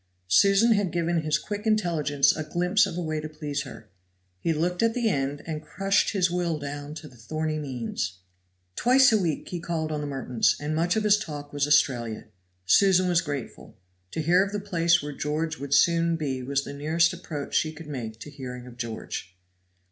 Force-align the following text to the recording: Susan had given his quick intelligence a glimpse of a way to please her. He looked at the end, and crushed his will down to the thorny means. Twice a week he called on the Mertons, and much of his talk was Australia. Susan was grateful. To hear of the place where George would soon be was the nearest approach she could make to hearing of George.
Susan 0.29 0.71
had 0.73 0.89
given 0.89 1.21
his 1.21 1.37
quick 1.37 1.67
intelligence 1.67 2.35
a 2.35 2.43
glimpse 2.43 2.87
of 2.87 2.97
a 2.97 3.01
way 3.03 3.19
to 3.21 3.29
please 3.29 3.61
her. 3.61 3.87
He 4.39 4.51
looked 4.51 4.81
at 4.81 4.95
the 4.95 5.09
end, 5.09 5.43
and 5.45 5.61
crushed 5.61 6.11
his 6.13 6.31
will 6.31 6.57
down 6.57 6.95
to 6.95 7.07
the 7.07 7.15
thorny 7.17 7.59
means. 7.59 8.17
Twice 8.75 9.11
a 9.11 9.17
week 9.19 9.49
he 9.49 9.59
called 9.59 9.91
on 9.91 10.01
the 10.01 10.07
Mertons, 10.07 10.55
and 10.59 10.75
much 10.75 10.95
of 10.95 11.03
his 11.03 11.19
talk 11.19 11.53
was 11.53 11.67
Australia. 11.67 12.25
Susan 12.65 13.07
was 13.09 13.21
grateful. 13.21 13.77
To 14.09 14.23
hear 14.23 14.43
of 14.43 14.51
the 14.51 14.59
place 14.59 15.03
where 15.03 15.13
George 15.13 15.59
would 15.59 15.71
soon 15.75 16.15
be 16.15 16.41
was 16.41 16.63
the 16.63 16.73
nearest 16.73 17.13
approach 17.13 17.53
she 17.53 17.71
could 17.71 17.85
make 17.85 18.19
to 18.21 18.31
hearing 18.31 18.65
of 18.65 18.77
George. 18.77 19.37